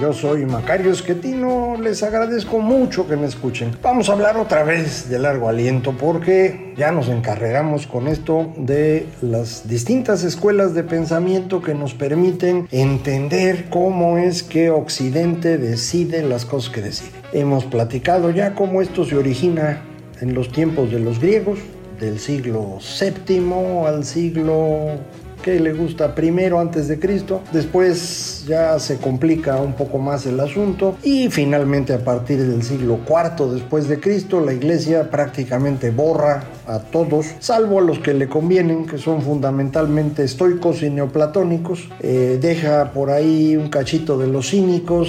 Yo 0.00 0.14
soy 0.14 0.46
Macario 0.46 0.92
Esquetino, 0.92 1.76
les 1.78 2.02
agradezco 2.02 2.58
mucho 2.58 3.06
que 3.06 3.16
me 3.16 3.26
escuchen. 3.26 3.76
Vamos 3.82 4.08
a 4.08 4.12
hablar 4.12 4.38
otra 4.38 4.62
vez 4.62 5.10
de 5.10 5.18
largo 5.18 5.46
aliento 5.46 5.92
porque 5.92 6.72
ya 6.74 6.90
nos 6.90 7.08
encarregamos 7.08 7.86
con 7.86 8.08
esto 8.08 8.50
de 8.56 9.06
las 9.20 9.68
distintas 9.68 10.24
escuelas 10.24 10.72
de 10.72 10.84
pensamiento 10.84 11.60
que 11.60 11.74
nos 11.74 11.92
permiten 11.92 12.66
entender 12.70 13.66
cómo 13.68 14.16
es 14.16 14.42
que 14.42 14.70
Occidente 14.70 15.58
decide 15.58 16.22
las 16.22 16.46
cosas 16.46 16.72
que 16.72 16.80
decide. 16.80 17.10
Hemos 17.34 17.66
platicado 17.66 18.30
ya 18.30 18.54
cómo 18.54 18.80
esto 18.80 19.04
se 19.04 19.16
origina 19.16 19.82
en 20.22 20.32
los 20.32 20.50
tiempos 20.50 20.90
de 20.90 21.00
los 21.00 21.20
griegos, 21.20 21.58
del 22.00 22.18
siglo 22.18 22.78
VII 22.98 23.84
al 23.86 24.04
siglo 24.04 24.98
que 25.42 25.58
le 25.60 25.72
gusta 25.72 26.14
primero 26.14 26.60
antes 26.60 26.88
de 26.88 26.98
Cristo, 26.98 27.42
después 27.52 28.44
ya 28.46 28.78
se 28.78 28.98
complica 28.98 29.56
un 29.56 29.74
poco 29.74 29.98
más 29.98 30.26
el 30.26 30.40
asunto 30.40 30.96
y 31.02 31.28
finalmente 31.30 31.92
a 31.92 32.04
partir 32.04 32.46
del 32.46 32.62
siglo 32.62 33.00
IV 33.08 33.52
después 33.52 33.88
de 33.88 34.00
Cristo 34.00 34.40
la 34.40 34.52
iglesia 34.52 35.10
prácticamente 35.10 35.90
borra 35.90 36.44
a 36.66 36.78
todos, 36.78 37.26
salvo 37.40 37.78
a 37.78 37.82
los 37.82 37.98
que 37.98 38.14
le 38.14 38.28
convienen, 38.28 38.86
que 38.86 38.98
son 38.98 39.22
fundamentalmente 39.22 40.24
estoicos 40.24 40.82
y 40.82 40.90
neoplatónicos, 40.90 41.88
eh, 42.00 42.38
deja 42.40 42.92
por 42.92 43.10
ahí 43.10 43.56
un 43.56 43.68
cachito 43.68 44.18
de 44.18 44.26
los 44.26 44.50
cínicos 44.50 45.08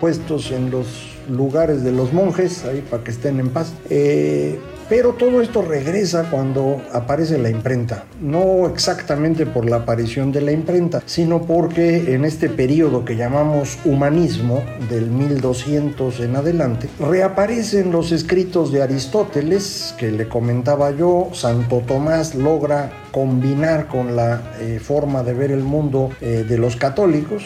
puestos 0.00 0.50
en 0.50 0.70
los 0.70 0.86
lugares 1.28 1.82
de 1.82 1.92
los 1.92 2.12
monjes, 2.12 2.64
ahí 2.64 2.84
para 2.88 3.02
que 3.04 3.10
estén 3.10 3.40
en 3.40 3.50
paz. 3.50 3.72
Eh, 3.90 4.58
pero 4.88 5.14
todo 5.14 5.40
esto 5.40 5.62
regresa 5.62 6.30
cuando 6.30 6.82
aparece 6.92 7.38
la 7.38 7.50
imprenta, 7.50 8.04
no 8.20 8.66
exactamente 8.66 9.46
por 9.46 9.68
la 9.68 9.76
aparición 9.76 10.32
de 10.32 10.40
la 10.40 10.52
imprenta, 10.52 11.02
sino 11.06 11.42
porque 11.42 12.14
en 12.14 12.24
este 12.24 12.48
periodo 12.48 13.04
que 13.04 13.16
llamamos 13.16 13.78
humanismo, 13.84 14.62
del 14.90 15.10
1200 15.10 16.20
en 16.20 16.36
adelante, 16.36 16.88
reaparecen 17.00 17.92
los 17.92 18.12
escritos 18.12 18.72
de 18.72 18.82
Aristóteles, 18.82 19.94
que 19.98 20.10
le 20.10 20.28
comentaba 20.28 20.90
yo, 20.90 21.30
Santo 21.32 21.82
Tomás 21.86 22.34
logra 22.34 22.90
combinar 23.12 23.88
con 23.88 24.16
la 24.16 24.42
eh, 24.60 24.80
forma 24.82 25.22
de 25.22 25.34
ver 25.34 25.50
el 25.50 25.62
mundo 25.62 26.10
eh, 26.20 26.44
de 26.48 26.58
los 26.58 26.76
católicos, 26.76 27.44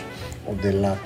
de 0.62 0.72
la 0.72 0.96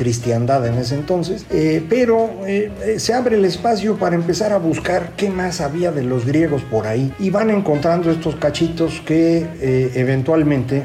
cristiandad 0.00 0.66
en 0.66 0.74
ese 0.78 0.94
entonces, 0.94 1.44
eh, 1.50 1.84
pero 1.88 2.30
eh, 2.46 2.96
se 2.98 3.12
abre 3.12 3.36
el 3.36 3.44
espacio 3.44 3.96
para 3.96 4.14
empezar 4.14 4.50
a 4.52 4.58
buscar 4.58 5.12
qué 5.16 5.28
más 5.28 5.60
había 5.60 5.92
de 5.92 6.02
los 6.02 6.24
griegos 6.24 6.62
por 6.62 6.86
ahí 6.86 7.12
y 7.18 7.28
van 7.28 7.50
encontrando 7.50 8.10
estos 8.10 8.36
cachitos 8.36 9.02
que 9.04 9.46
eh, 9.60 9.92
eventualmente 9.96 10.84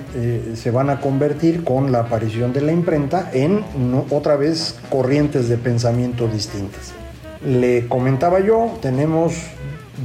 se 0.56 0.72
van 0.72 0.90
a 0.90 1.00
convertir 1.00 1.64
con 1.64 1.92
la 1.92 2.00
aparición 2.00 2.52
de 2.52 2.62
la 2.62 2.72
imprenta 2.72 3.30
en 3.34 3.64
otra 4.10 4.36
vez 4.36 4.76
corrientes 4.90 5.48
de 5.48 5.58
pensamiento 5.58 6.28
distintas. 6.28 6.92
Le 7.46 7.88
comentaba 7.88 8.40
yo, 8.40 8.78
tenemos 8.82 9.34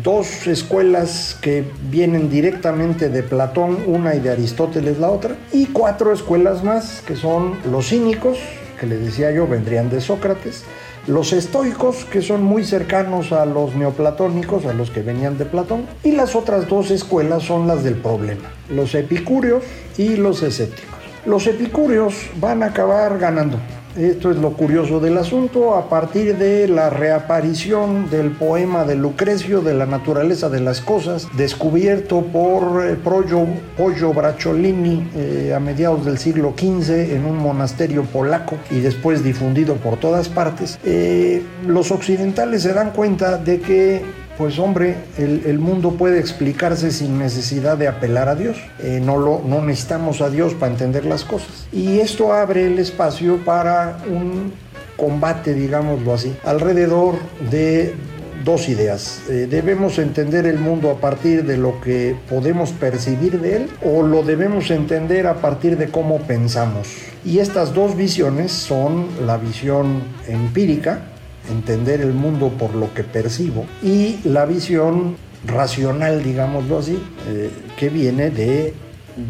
dos 0.04 0.46
escuelas 0.46 1.36
que 1.40 1.64
vienen 1.90 2.30
directamente 2.30 3.08
de 3.08 3.22
Platón, 3.22 3.78
una 3.86 4.14
y 4.14 4.20
de 4.20 4.30
Aristóteles 4.30 4.98
la 4.98 5.10
otra, 5.10 5.36
y 5.52 5.66
cuatro 5.66 6.12
escuelas 6.12 6.62
más 6.62 7.02
que 7.06 7.16
son 7.16 7.54
los 7.70 7.88
cínicos, 7.88 8.38
que 8.80 8.86
le 8.86 8.96
decía 8.96 9.30
yo 9.30 9.46
vendrían 9.46 9.90
de 9.90 10.00
Sócrates, 10.00 10.64
los 11.06 11.34
estoicos, 11.34 12.06
que 12.06 12.22
son 12.22 12.42
muy 12.42 12.64
cercanos 12.64 13.30
a 13.30 13.44
los 13.44 13.74
neoplatónicos, 13.74 14.64
a 14.64 14.72
los 14.72 14.90
que 14.90 15.02
venían 15.02 15.36
de 15.36 15.44
Platón, 15.44 15.86
y 16.02 16.12
las 16.12 16.34
otras 16.34 16.66
dos 16.66 16.90
escuelas 16.90 17.42
son 17.42 17.68
las 17.68 17.84
del 17.84 17.96
problema, 17.96 18.50
los 18.70 18.94
epicúreos 18.94 19.62
y 19.98 20.16
los 20.16 20.42
escépticos. 20.42 20.98
Los 21.26 21.46
epicúreos 21.46 22.14
van 22.40 22.62
a 22.62 22.66
acabar 22.66 23.18
ganando, 23.18 23.58
esto 23.96 24.30
es 24.30 24.36
lo 24.36 24.52
curioso 24.52 25.00
del 25.00 25.18
asunto, 25.18 25.74
a 25.74 25.88
partir 25.88 26.36
de 26.36 26.68
la 26.68 26.90
reaparición 26.90 28.08
del 28.10 28.30
poema 28.30 28.84
de 28.84 28.96
Lucrecio 28.96 29.60
de 29.60 29.74
la 29.74 29.86
naturaleza 29.86 30.48
de 30.48 30.60
las 30.60 30.80
cosas, 30.80 31.28
descubierto 31.36 32.22
por 32.22 32.84
eh, 32.86 32.96
Pollo, 32.96 34.12
Bracciolini 34.12 35.08
eh, 35.14 35.52
a 35.54 35.60
mediados 35.60 36.04
del 36.04 36.18
siglo 36.18 36.54
XV 36.56 37.14
en 37.14 37.24
un 37.24 37.38
monasterio 37.38 38.04
polaco 38.04 38.56
y 38.70 38.80
después 38.80 39.24
difundido 39.24 39.74
por 39.76 39.98
todas 39.98 40.28
partes, 40.28 40.78
eh, 40.84 41.42
los 41.66 41.90
occidentales 41.90 42.62
se 42.62 42.72
dan 42.72 42.90
cuenta 42.92 43.38
de 43.38 43.60
que 43.60 44.19
pues 44.40 44.58
hombre, 44.58 44.96
el, 45.18 45.58
mundo 45.58 45.90
puede 45.98 46.18
explicarse 46.18 46.92
sin 46.92 47.18
necesidad 47.18 47.76
de 47.76 47.88
apelar 47.88 48.30
a 48.30 48.34
Dios. 48.34 48.56
Eh, 48.78 48.98
no, 49.04 49.18
lo, 49.18 49.42
no 49.46 49.60
necesitamos 49.60 50.22
a 50.22 50.30
Dios 50.30 50.54
para 50.54 50.72
entender 50.72 51.04
las 51.04 51.24
cosas. 51.24 51.68
Y 51.72 52.00
esto 52.00 52.32
abre 52.32 52.66
el 52.66 52.78
espacio 52.78 53.36
para 53.44 53.98
un 54.10 54.54
combate, 54.96 55.52
digámoslo 55.52 56.14
así, 56.14 56.34
alrededor 56.42 57.16
de 57.50 57.94
dos 58.42 58.70
ideas. 58.70 59.20
Eh, 59.28 59.46
¿Debemos 59.50 59.98
entender 59.98 60.46
el 60.46 60.58
mundo 60.58 60.90
a 60.90 60.94
partir 60.94 61.44
de 61.44 61.58
lo 61.58 61.78
que 61.82 62.16
podemos 62.30 62.70
percibir 62.70 63.42
de 63.42 63.56
él 63.56 63.68
o 63.84 64.02
lo 64.02 64.22
debemos 64.22 64.70
entender 64.70 65.26
a 65.26 65.34
partir 65.34 65.76
de 65.76 65.90
cómo 65.90 66.16
pensamos? 66.20 66.88
Y 67.26 67.40
estas 67.40 67.74
dos 67.74 67.94
visiones 67.94 68.52
son 68.52 69.06
la 69.26 69.36
visión 69.36 70.00
empírica, 70.26 71.02
entender 71.50 72.00
el 72.00 72.12
mundo 72.12 72.48
por 72.48 72.74
lo 72.74 72.92
que 72.94 73.04
percibo 73.04 73.66
y 73.82 74.20
la 74.24 74.46
visión 74.46 75.16
racional, 75.46 76.22
digámoslo 76.22 76.78
así, 76.78 76.98
eh, 77.28 77.50
que 77.76 77.88
viene 77.88 78.30
de 78.30 78.74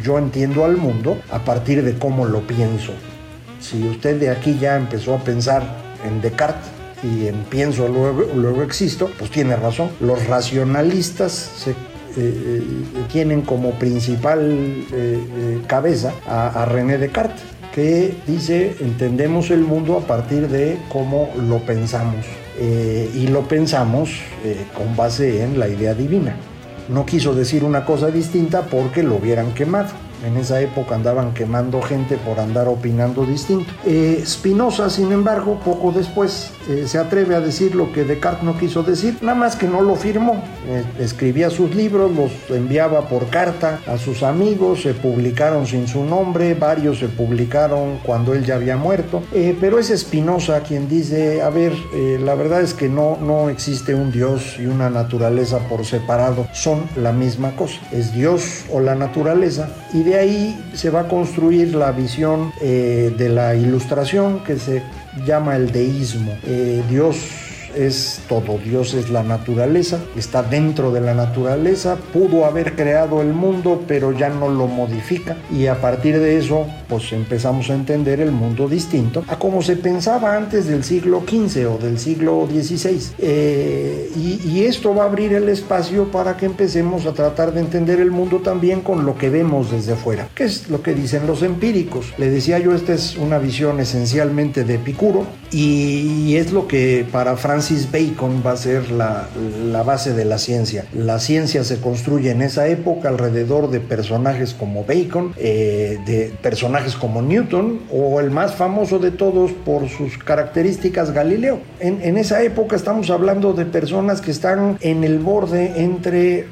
yo 0.02 0.18
entiendo 0.18 0.64
al 0.64 0.76
mundo 0.76 1.18
a 1.30 1.40
partir 1.40 1.82
de 1.82 1.94
cómo 1.98 2.26
lo 2.26 2.40
pienso. 2.46 2.92
Si 3.60 3.82
usted 3.88 4.18
de 4.18 4.30
aquí 4.30 4.58
ya 4.58 4.76
empezó 4.76 5.14
a 5.14 5.18
pensar 5.18 5.62
en 6.06 6.20
Descartes 6.20 6.70
y 7.02 7.26
en 7.26 7.36
pienso 7.44 7.88
luego, 7.88 8.26
luego 8.34 8.62
existo, 8.62 9.10
pues 9.18 9.30
tiene 9.30 9.56
razón. 9.56 9.90
Los 10.00 10.26
racionalistas 10.26 11.32
se 11.32 11.74
eh, 12.16 12.62
tienen 13.10 13.42
como 13.42 13.78
principal 13.78 14.84
eh, 14.92 15.60
cabeza 15.66 16.12
a, 16.26 16.62
a 16.62 16.64
René 16.64 16.98
Descartes 16.98 17.59
que 17.74 18.14
dice 18.26 18.76
entendemos 18.80 19.50
el 19.50 19.60
mundo 19.60 19.96
a 19.96 20.06
partir 20.06 20.48
de 20.48 20.78
cómo 20.88 21.30
lo 21.48 21.58
pensamos 21.60 22.26
eh, 22.58 23.10
y 23.14 23.28
lo 23.28 23.46
pensamos 23.46 24.10
eh, 24.44 24.66
con 24.76 24.96
base 24.96 25.42
en 25.42 25.58
la 25.58 25.68
idea 25.68 25.94
divina. 25.94 26.36
No 26.88 27.06
quiso 27.06 27.34
decir 27.34 27.62
una 27.62 27.84
cosa 27.84 28.10
distinta 28.10 28.62
porque 28.62 29.02
lo 29.02 29.16
hubieran 29.16 29.54
quemado. 29.54 30.09
En 30.24 30.36
esa 30.36 30.60
época 30.60 30.94
andaban 30.94 31.32
quemando 31.32 31.80
gente 31.80 32.16
por 32.16 32.40
andar 32.40 32.68
opinando 32.68 33.24
distinto. 33.24 33.72
Eh, 33.86 34.22
Spinoza, 34.26 34.90
sin 34.90 35.12
embargo, 35.12 35.60
poco 35.64 35.92
después 35.92 36.50
eh, 36.68 36.84
se 36.86 36.98
atreve 36.98 37.34
a 37.34 37.40
decir 37.40 37.74
lo 37.74 37.92
que 37.92 38.04
Descartes 38.04 38.42
no 38.42 38.58
quiso 38.58 38.82
decir, 38.82 39.16
nada 39.22 39.34
más 39.34 39.56
que 39.56 39.66
no 39.66 39.80
lo 39.80 39.96
firmó. 39.96 40.42
Eh, 40.66 40.84
escribía 40.98 41.48
sus 41.50 41.74
libros, 41.74 42.10
los 42.14 42.30
enviaba 42.50 43.08
por 43.08 43.28
carta 43.28 43.80
a 43.86 43.96
sus 43.96 44.22
amigos, 44.22 44.82
se 44.82 44.94
publicaron 44.94 45.66
sin 45.66 45.88
su 45.88 46.04
nombre, 46.04 46.54
varios 46.54 46.98
se 46.98 47.08
publicaron 47.08 47.98
cuando 48.02 48.34
él 48.34 48.44
ya 48.44 48.56
había 48.56 48.76
muerto. 48.76 49.22
Pero 49.60 49.78
es 49.78 49.88
Spinoza 49.88 50.60
quien 50.60 50.88
dice, 50.88 51.42
a 51.42 51.50
ver, 51.50 51.72
la 52.20 52.34
verdad 52.34 52.60
es 52.60 52.74
que 52.74 52.88
no, 52.88 53.16
no 53.20 53.48
existe 53.48 53.94
un 53.94 54.12
Dios 54.12 54.56
y 54.58 54.66
una 54.66 54.90
naturaleza 54.90 55.58
por 55.68 55.84
separado, 55.84 56.46
son 56.52 56.84
la 56.96 57.12
misma 57.12 57.56
cosa. 57.56 57.80
Es 57.92 58.12
Dios 58.12 58.64
o 58.70 58.80
la 58.80 58.94
naturaleza 58.94 59.68
ahí 60.14 60.72
se 60.74 60.90
va 60.90 61.00
a 61.00 61.08
construir 61.08 61.74
la 61.74 61.92
visión 61.92 62.52
eh, 62.60 63.14
de 63.16 63.28
la 63.28 63.54
ilustración 63.54 64.42
que 64.44 64.58
se 64.58 64.82
llama 65.26 65.56
el 65.56 65.72
deísmo. 65.72 66.36
Eh, 66.46 66.82
Dios 66.88 67.16
es 67.74 68.20
todo. 68.28 68.58
Dios 68.58 68.94
es 68.94 69.10
la 69.10 69.22
naturaleza, 69.22 70.00
está 70.16 70.42
dentro 70.42 70.90
de 70.92 71.00
la 71.00 71.14
naturaleza, 71.14 71.96
pudo 72.12 72.44
haber 72.44 72.74
creado 72.74 73.20
el 73.22 73.32
mundo, 73.32 73.82
pero 73.86 74.12
ya 74.12 74.28
no 74.28 74.48
lo 74.48 74.66
modifica. 74.66 75.36
Y 75.50 75.66
a 75.66 75.80
partir 75.80 76.18
de 76.18 76.38
eso, 76.38 76.66
pues 76.88 77.12
empezamos 77.12 77.70
a 77.70 77.74
entender 77.74 78.20
el 78.20 78.32
mundo 78.32 78.68
distinto 78.68 79.24
a 79.28 79.38
como 79.38 79.62
se 79.62 79.76
pensaba 79.76 80.36
antes 80.36 80.66
del 80.66 80.84
siglo 80.84 81.22
XV 81.26 81.66
o 81.68 81.78
del 81.78 81.98
siglo 81.98 82.48
XVI. 82.50 83.00
Eh, 83.18 84.10
y, 84.16 84.60
esto 84.60 84.94
va 84.94 85.04
a 85.04 85.06
abrir 85.06 85.32
el 85.32 85.48
espacio 85.48 86.10
para 86.10 86.36
que 86.36 86.44
empecemos 86.44 87.06
a 87.06 87.12
tratar 87.12 87.52
de 87.52 87.60
entender 87.60 87.98
el 87.98 88.10
mundo 88.10 88.40
también 88.40 88.82
con 88.82 89.06
lo 89.06 89.16
que 89.16 89.30
vemos 89.30 89.70
desde 89.70 89.96
fuera, 89.96 90.28
que 90.34 90.44
es 90.44 90.68
lo 90.68 90.82
que 90.82 90.94
dicen 90.94 91.26
los 91.26 91.42
empíricos. 91.42 92.12
Le 92.18 92.30
decía 92.30 92.58
yo, 92.58 92.74
esta 92.74 92.92
es 92.92 93.16
una 93.16 93.38
visión 93.38 93.80
esencialmente 93.80 94.64
de 94.64 94.74
Epicuro 94.74 95.24
y 95.50 96.36
es 96.36 96.52
lo 96.52 96.68
que 96.68 97.06
para 97.10 97.36
Francis 97.36 97.59
Bacon 97.92 98.42
va 98.44 98.52
a 98.52 98.56
ser 98.56 98.90
la, 98.90 99.28
la 99.70 99.82
base 99.82 100.14
de 100.14 100.24
la 100.24 100.38
ciencia. 100.38 100.86
La 100.94 101.18
ciencia 101.18 101.62
se 101.64 101.80
construye 101.80 102.30
en 102.30 102.42
esa 102.42 102.68
época 102.68 103.08
alrededor 103.08 103.70
de 103.70 103.80
personajes 103.80 104.54
como 104.54 104.84
Bacon, 104.84 105.34
eh, 105.36 105.98
de 106.06 106.32
personajes 106.42 106.94
como 106.94 107.22
Newton 107.22 107.80
o 107.92 108.20
el 108.20 108.30
más 108.30 108.54
famoso 108.54 108.98
de 108.98 109.10
todos 109.10 109.52
por 109.52 109.88
sus 109.88 110.18
características 110.18 111.12
Galileo. 111.12 111.60
En, 111.80 112.00
en 112.02 112.16
esa 112.16 112.42
época 112.42 112.76
estamos 112.76 113.10
hablando 113.10 113.52
de 113.52 113.66
personas 113.66 114.20
que 114.20 114.30
están 114.30 114.78
en 114.80 115.04
el 115.04 115.18
borde 115.18 115.82
entre 115.82 116.46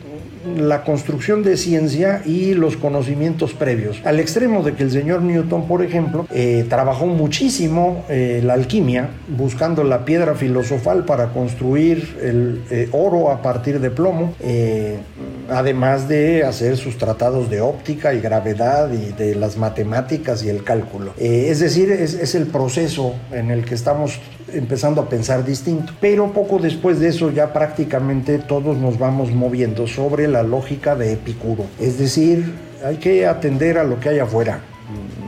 la 0.56 0.84
construcción 0.84 1.42
de 1.42 1.56
ciencia 1.56 2.22
y 2.24 2.54
los 2.54 2.76
conocimientos 2.76 3.52
previos. 3.52 4.00
Al 4.04 4.20
extremo 4.20 4.62
de 4.62 4.74
que 4.74 4.84
el 4.84 4.90
señor 4.90 5.22
Newton, 5.22 5.66
por 5.66 5.82
ejemplo, 5.82 6.26
eh, 6.32 6.64
trabajó 6.68 7.06
muchísimo 7.06 8.04
eh, 8.08 8.40
la 8.44 8.54
alquimia, 8.54 9.10
buscando 9.36 9.84
la 9.84 10.04
piedra 10.04 10.34
filosofal 10.34 11.04
para 11.04 11.32
construir 11.32 12.18
el 12.22 12.62
eh, 12.70 12.88
oro 12.92 13.30
a 13.30 13.42
partir 13.42 13.80
de 13.80 13.90
plomo, 13.90 14.34
además 15.48 16.08
de 16.08 16.44
hacer 16.44 16.76
sus 16.76 16.98
tratados 16.98 17.50
de 17.50 17.60
óptica 17.60 18.14
y 18.14 18.20
gravedad 18.20 18.90
y 18.92 19.12
de 19.12 19.34
las 19.34 19.56
matemáticas 19.56 20.42
y 20.42 20.48
el 20.48 20.64
cálculo. 20.64 21.12
es 21.18 21.60
decir, 21.60 21.90
es, 21.90 22.14
es 22.14 22.34
el 22.34 22.46
proceso 22.46 23.14
en 23.32 23.50
el 23.50 23.64
que 23.64 23.74
estamos 23.74 24.20
empezando 24.52 25.00
a 25.00 25.08
pensar 25.08 25.44
distinto. 25.44 25.92
Pero 26.00 26.32
poco 26.32 26.58
después 26.58 27.00
de 27.00 27.08
eso 27.08 27.30
ya 27.30 27.52
prácticamente 27.52 28.38
todos 28.38 28.76
nos 28.76 28.98
vamos 28.98 29.32
moviendo 29.32 29.86
sobre 29.86 30.28
la 30.28 30.42
lógica 30.42 30.96
de 30.96 31.12
Epicuro. 31.12 31.64
Es 31.80 31.98
decir, 31.98 32.54
hay 32.84 32.96
que 32.96 33.26
atender 33.26 33.78
a 33.78 33.84
lo 33.84 34.00
que 34.00 34.10
hay 34.10 34.18
afuera. 34.18 34.60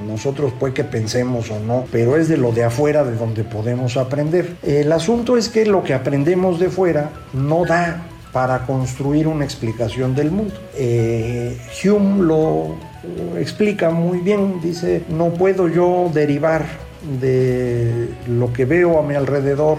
Nosotros 0.07 0.53
puede 0.59 0.75
que 0.75 0.85
pensemos 0.85 1.51
o 1.51 1.61
no, 1.61 1.85
pero 1.93 2.17
es 2.17 2.29
de 2.29 2.37
lo 2.37 2.51
de 2.53 2.65
afuera 2.65 3.05
de 3.05 3.15
donde 3.15 3.45
podemos 3.45 3.97
aprender. 3.97 4.57
El 4.63 4.91
asunto 4.91 5.37
es 5.37 5.49
que 5.49 5.67
lo 5.67 5.85
que 5.85 5.95
aprendemos 5.95 6.59
de 6.59 6.69
fuera 6.69 7.11
no 7.33 7.65
da 7.65 8.03
para 8.33 8.67
construir 8.67 9.27
una 9.27 9.45
explicación 9.45 10.15
del 10.15 10.31
mundo. 10.31 10.55
Eh, 10.77 11.59
Hume 11.85 12.23
lo 12.25 12.77
explica 13.39 13.91
muy 13.91 14.19
bien, 14.19 14.61
dice, 14.61 15.03
no 15.09 15.31
puedo 15.31 15.69
yo 15.69 16.11
derivar 16.13 16.65
de 17.21 18.09
lo 18.29 18.53
que 18.53 18.65
veo 18.65 18.99
a 18.99 19.03
mi 19.03 19.15
alrededor 19.15 19.79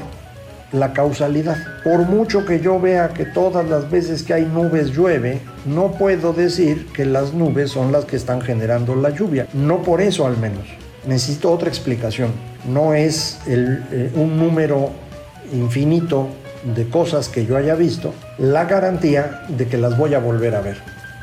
la 0.72 0.94
causalidad. 0.94 1.58
Por 1.84 2.08
mucho 2.08 2.46
que 2.46 2.60
yo 2.60 2.80
vea 2.80 3.10
que 3.10 3.26
todas 3.26 3.68
las 3.68 3.90
veces 3.92 4.24
que 4.24 4.34
hay 4.34 4.46
nubes 4.46 4.92
llueve, 4.92 5.42
no 5.66 5.92
puedo 5.92 6.34
decir 6.34 6.88
que 6.94 7.06
las 7.06 7.34
nubes 7.34 7.72
son 7.72 7.92
las 7.92 8.06
que 8.06 8.16
están 8.16 8.42
generando 8.42 8.96
la 8.96 9.10
lluvia. 9.10 9.48
No 9.54 9.82
por 9.82 10.02
eso 10.02 10.26
al 10.26 10.38
menos. 10.38 10.66
Necesito 11.06 11.52
otra 11.52 11.68
explicación. 11.68 12.32
No 12.72 12.94
es 12.94 13.40
eh, 13.48 14.12
un 14.16 14.38
número 14.38 14.92
infinito 15.54 16.30
de 16.64 16.88
cosas 16.90 17.30
que 17.30 17.46
yo 17.46 17.58
haya 17.58 17.76
visto 17.76 18.14
la 18.38 18.66
garantía 18.66 19.44
de 19.48 19.68
que 19.68 19.78
las 19.78 19.98
voy 19.98 20.14
a 20.14 20.20
volver 20.20 20.56
a 20.56 20.62
ver. 20.62 20.78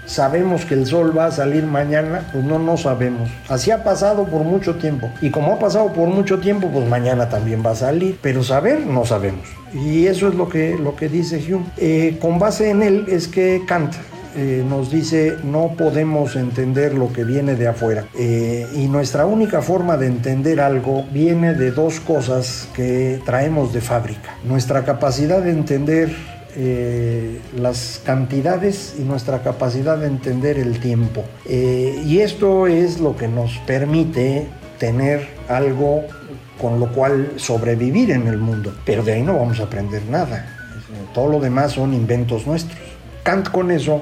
¿Sabemos 0.07 0.65
que 0.65 0.73
el 0.73 0.87
sol 0.87 1.17
va 1.17 1.27
a 1.27 1.31
salir 1.31 1.65
mañana? 1.65 2.31
Pues 2.33 2.43
no, 2.43 2.59
no 2.59 2.79
sabemos. 2.79 3.29
Así 3.47 3.71
ha 3.71 3.85
pasado 3.85 4.25
por 4.25 4.43
mucho 4.43 4.77
tiempo. 4.77 5.11
Y 5.21 5.31
como 5.31 5.53
ha 5.53 5.59
pasado 5.59 5.93
por 5.93 6.09
mucho 6.09 6.39
tiempo, 6.39 6.71
pues 6.73 6.89
mañana 6.89 7.29
también 7.29 7.63
va 7.65 7.73
a 7.73 7.75
salir. 7.75 8.19
Pero 8.23 8.43
saber, 8.43 8.87
no 8.87 9.05
sabemos. 9.05 9.47
Y 9.75 10.07
eso 10.07 10.29
es 10.29 10.35
lo 10.35 10.49
que, 10.49 10.79
lo 10.79 10.97
que 10.97 11.11
dice 11.11 11.37
Hume. 11.53 11.67
Eh, 11.77 12.17
con 12.23 12.39
base 12.39 12.71
en 12.71 12.83
él 12.83 13.05
es 13.09 13.29
que 13.29 13.63
Kant 13.67 13.93
eh, 14.41 14.65
nos 14.65 14.89
dice 14.89 15.37
no 15.43 15.75
podemos 15.77 16.37
entender 16.37 16.95
lo 16.95 17.13
que 17.13 17.25
viene 17.25 17.57
de 17.57 17.67
afuera. 17.67 18.05
Eh, 18.17 18.69
y 18.77 18.87
nuestra 18.87 19.27
única 19.27 19.63
forma 19.63 19.97
de 19.97 20.07
entender 20.07 20.61
algo 20.61 21.05
viene 21.11 21.55
de 21.55 21.73
dos 21.73 21.99
cosas 21.99 22.69
que 22.73 23.21
traemos 23.27 23.73
de 23.73 23.81
fábrica. 23.81 24.37
Nuestra 24.45 24.85
capacidad 24.85 25.43
de 25.43 25.51
entender 25.51 26.15
eh, 26.55 27.41
las 27.57 28.01
cantidades 28.05 28.95
y 28.97 29.03
nuestra 29.03 29.43
capacidad 29.43 29.99
de 29.99 30.07
entender 30.07 30.57
el 30.57 30.79
tiempo. 30.79 31.25
Y 31.45 32.21
esto 32.21 32.69
es 32.69 33.01
lo 33.01 33.17
que 33.17 33.27
nos 33.27 33.59
permite 33.67 34.47
tener 34.79 35.27
algo 35.49 36.05
con 36.61 36.79
lo 36.79 36.93
cual 36.93 37.33
sobrevivir 37.37 38.13
en 38.13 38.29
el 38.29 38.39
mundo. 38.39 38.73
Pero 38.85 39.03
de 39.03 39.15
ahí 39.15 39.23
no 39.23 39.37
vamos 39.37 39.59
a 39.59 39.65
aprender 39.65 40.03
nada. 40.09 40.55
Todo 41.13 41.29
lo 41.29 41.41
demás 41.41 41.73
son 41.73 41.93
inventos 41.93 42.47
nuestros. 42.47 42.79
Kant 43.29 43.51
con 43.51 43.71
eso, 43.71 44.01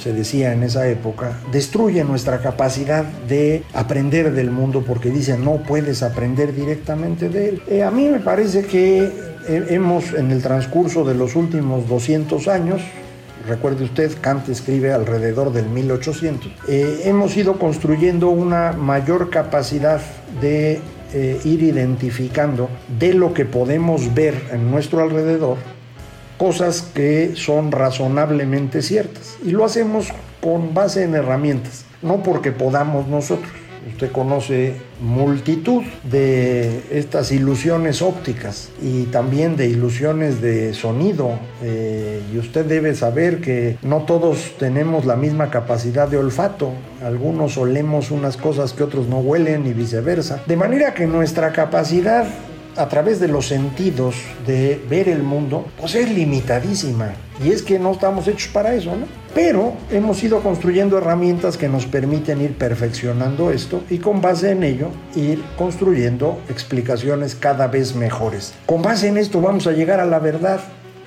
se 0.00 0.12
decía 0.12 0.52
en 0.52 0.64
esa 0.64 0.88
época, 0.88 1.38
destruye 1.52 2.02
nuestra 2.02 2.40
capacidad 2.40 3.04
de 3.04 3.62
aprender 3.72 4.32
del 4.32 4.50
mundo 4.50 4.82
porque 4.84 5.10
dice 5.10 5.38
no 5.38 5.58
puedes 5.58 6.02
aprender 6.02 6.52
directamente 6.52 7.28
de 7.28 7.50
él. 7.50 7.62
Eh, 7.68 7.84
a 7.84 7.92
mí 7.92 8.08
me 8.08 8.18
parece 8.18 8.64
que 8.64 9.12
hemos 9.46 10.12
en 10.12 10.32
el 10.32 10.42
transcurso 10.42 11.04
de 11.04 11.14
los 11.14 11.36
últimos 11.36 11.88
200 11.88 12.48
años, 12.48 12.82
recuerde 13.46 13.84
usted, 13.84 14.10
Kant 14.20 14.48
escribe 14.48 14.92
alrededor 14.92 15.52
del 15.52 15.68
1800, 15.68 16.50
eh, 16.66 17.02
hemos 17.04 17.36
ido 17.36 17.60
construyendo 17.60 18.28
una 18.30 18.72
mayor 18.72 19.30
capacidad 19.30 20.00
de 20.40 20.80
eh, 21.14 21.40
ir 21.44 21.62
identificando 21.62 22.68
de 22.98 23.14
lo 23.14 23.32
que 23.34 23.44
podemos 23.44 24.12
ver 24.14 24.34
en 24.50 24.68
nuestro 24.68 25.00
alrededor 25.00 25.77
cosas 26.38 26.82
que 26.94 27.32
son 27.34 27.72
razonablemente 27.72 28.80
ciertas. 28.80 29.36
Y 29.44 29.50
lo 29.50 29.64
hacemos 29.64 30.08
con 30.40 30.72
base 30.72 31.04
en 31.04 31.14
herramientas, 31.14 31.84
no 32.00 32.22
porque 32.22 32.52
podamos 32.52 33.08
nosotros. 33.08 33.50
Usted 33.86 34.12
conoce 34.12 34.74
multitud 35.00 35.82
de 36.10 36.82
estas 36.90 37.32
ilusiones 37.32 38.02
ópticas 38.02 38.68
y 38.82 39.04
también 39.04 39.56
de 39.56 39.66
ilusiones 39.66 40.42
de 40.42 40.74
sonido. 40.74 41.38
Eh, 41.62 42.20
y 42.32 42.38
usted 42.38 42.66
debe 42.66 42.94
saber 42.94 43.40
que 43.40 43.78
no 43.82 44.02
todos 44.02 44.56
tenemos 44.58 45.06
la 45.06 45.16
misma 45.16 45.50
capacidad 45.50 46.06
de 46.06 46.18
olfato. 46.18 46.72
Algunos 47.02 47.56
olemos 47.56 48.10
unas 48.10 48.36
cosas 48.36 48.72
que 48.72 48.82
otros 48.82 49.06
no 49.08 49.20
huelen 49.20 49.66
y 49.66 49.72
viceversa. 49.72 50.42
De 50.46 50.56
manera 50.56 50.92
que 50.92 51.06
nuestra 51.06 51.52
capacidad 51.52 52.26
a 52.78 52.88
través 52.88 53.20
de 53.20 53.28
los 53.28 53.46
sentidos 53.46 54.14
de 54.46 54.80
ver 54.88 55.08
el 55.08 55.22
mundo, 55.22 55.66
pues 55.80 55.94
es 55.96 56.10
limitadísima. 56.10 57.12
Y 57.44 57.50
es 57.50 57.62
que 57.62 57.78
no 57.78 57.92
estamos 57.92 58.26
hechos 58.28 58.50
para 58.52 58.74
eso, 58.74 58.96
¿no? 58.96 59.06
Pero 59.34 59.74
hemos 59.90 60.22
ido 60.22 60.40
construyendo 60.40 60.96
herramientas 60.98 61.56
que 61.56 61.68
nos 61.68 61.86
permiten 61.86 62.40
ir 62.40 62.56
perfeccionando 62.56 63.50
esto 63.50 63.82
y 63.90 63.98
con 63.98 64.20
base 64.20 64.52
en 64.52 64.62
ello 64.62 64.88
ir 65.14 65.42
construyendo 65.56 66.40
explicaciones 66.48 67.34
cada 67.34 67.66
vez 67.66 67.94
mejores. 67.94 68.54
Con 68.66 68.82
base 68.82 69.08
en 69.08 69.18
esto 69.18 69.40
vamos 69.40 69.66
a 69.66 69.72
llegar 69.72 70.00
a 70.00 70.06
la 70.06 70.18
verdad. 70.18 70.60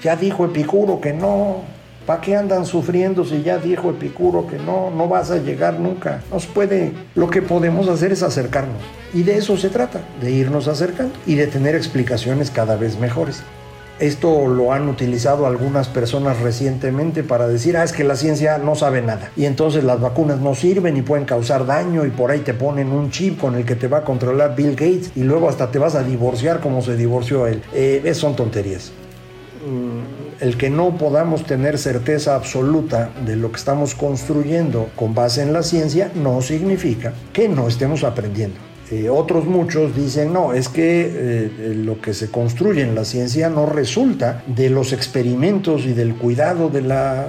Ya 0.03 0.15
dijo 0.15 0.45
Epicuro 0.45 1.01
que 1.01 1.13
no, 1.13 1.63
¿Para 2.05 2.21
qué 2.21 2.35
andan 2.35 2.65
sufriendo 2.65 3.23
si 3.23 3.43
ya 3.43 3.59
dijo 3.59 3.91
Epicuro 3.91 4.47
que 4.47 4.57
no, 4.57 4.89
no 4.89 5.07
vas 5.07 5.29
a 5.29 5.37
llegar 5.37 5.79
nunca? 5.79 6.21
Nos 6.31 6.47
puede, 6.47 6.93
lo 7.13 7.29
que 7.29 7.41
podemos 7.41 7.87
hacer 7.87 8.11
es 8.11 8.23
acercarnos. 8.23 8.81
Y 9.13 9.23
de 9.23 9.37
eso 9.37 9.55
se 9.55 9.69
trata, 9.69 10.01
de 10.19 10.31
irnos 10.31 10.67
acercando 10.67 11.13
y 11.27 11.35
de 11.35 11.47
tener 11.47 11.75
explicaciones 11.75 12.49
cada 12.49 12.75
vez 12.75 12.97
mejores. 12.97 13.43
Esto 13.99 14.47
lo 14.47 14.73
han 14.73 14.89
utilizado 14.89 15.45
algunas 15.45 15.87
personas 15.87 16.39
recientemente 16.39 17.21
para 17.21 17.47
decir, 17.47 17.77
ah, 17.77 17.83
es 17.83 17.93
que 17.93 18.03
la 18.03 18.15
ciencia 18.15 18.57
no 18.57 18.73
sabe 18.73 19.03
nada. 19.03 19.29
Y 19.37 19.45
entonces 19.45 19.83
las 19.83 20.01
vacunas 20.01 20.39
no 20.39 20.55
sirven 20.55 20.97
y 20.97 21.03
pueden 21.03 21.25
causar 21.25 21.67
daño 21.67 22.03
y 22.07 22.09
por 22.09 22.31
ahí 22.31 22.39
te 22.39 22.55
ponen 22.55 22.91
un 22.91 23.11
chip 23.11 23.39
con 23.39 23.53
el 23.53 23.63
que 23.63 23.75
te 23.75 23.87
va 23.87 23.99
a 23.99 24.03
controlar 24.03 24.55
Bill 24.55 24.71
Gates 24.71 25.11
y 25.15 25.21
luego 25.21 25.49
hasta 25.49 25.69
te 25.69 25.77
vas 25.77 25.93
a 25.93 26.01
divorciar 26.01 26.61
como 26.61 26.81
se 26.81 26.97
divorció 26.97 27.45
él. 27.45 27.61
Eh, 27.73 28.11
son 28.15 28.35
tonterías. 28.35 28.91
Mm, 29.67 30.20
el 30.41 30.57
que 30.57 30.69
no 30.69 30.97
podamos 30.97 31.45
tener 31.45 31.77
certeza 31.77 32.35
absoluta 32.35 33.11
de 33.25 33.35
lo 33.35 33.51
que 33.51 33.57
estamos 33.57 33.95
construyendo 33.95 34.89
con 34.95 35.13
base 35.13 35.43
en 35.43 35.53
la 35.53 35.63
ciencia 35.63 36.11
no 36.15 36.41
significa 36.41 37.13
que 37.31 37.47
no 37.47 37.67
estemos 37.67 38.03
aprendiendo. 38.03 38.57
Eh, 38.89 39.09
otros 39.09 39.45
muchos 39.45 39.95
dicen, 39.95 40.33
no, 40.33 40.53
es 40.53 40.67
que 40.67 41.09
eh, 41.13 41.73
lo 41.75 42.01
que 42.01 42.13
se 42.13 42.29
construye 42.29 42.81
en 42.81 42.95
la 42.95 43.05
ciencia 43.05 43.49
no 43.49 43.65
resulta 43.65 44.43
de 44.47 44.69
los 44.69 44.91
experimentos 44.91 45.85
y 45.85 45.93
del 45.93 46.15
cuidado 46.15 46.69
de 46.69 46.81
la 46.81 47.27